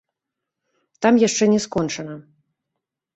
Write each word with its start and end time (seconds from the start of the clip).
Там 1.05 1.13
яшчэ 1.27 1.43
не 1.53 1.59
скончана. 1.65 2.15